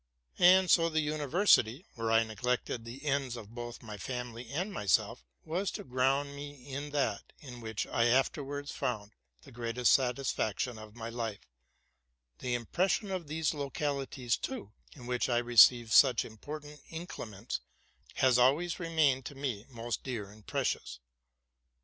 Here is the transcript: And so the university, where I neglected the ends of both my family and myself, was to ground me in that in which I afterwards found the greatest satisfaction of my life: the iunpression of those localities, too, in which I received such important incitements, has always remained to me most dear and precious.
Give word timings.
And 0.39 0.71
so 0.71 0.89
the 0.89 0.99
university, 1.01 1.85
where 1.93 2.09
I 2.11 2.23
neglected 2.23 2.85
the 2.85 3.05
ends 3.05 3.35
of 3.35 3.53
both 3.53 3.83
my 3.83 3.97
family 3.99 4.49
and 4.49 4.73
myself, 4.73 5.23
was 5.45 5.69
to 5.77 5.83
ground 5.83 6.35
me 6.35 6.65
in 6.73 6.89
that 6.89 7.31
in 7.39 7.61
which 7.61 7.85
I 7.85 8.05
afterwards 8.05 8.71
found 8.71 9.11
the 9.43 9.51
greatest 9.51 9.91
satisfaction 9.93 10.79
of 10.79 10.95
my 10.95 11.09
life: 11.11 11.45
the 12.39 12.55
iunpression 12.57 13.11
of 13.15 13.27
those 13.27 13.53
localities, 13.53 14.37
too, 14.37 14.71
in 14.95 15.05
which 15.05 15.29
I 15.29 15.37
received 15.37 15.91
such 15.91 16.25
important 16.25 16.81
incitements, 16.89 17.59
has 18.15 18.39
always 18.39 18.79
remained 18.79 19.27
to 19.27 19.35
me 19.35 19.67
most 19.69 20.01
dear 20.01 20.31
and 20.31 20.43
precious. 20.47 20.99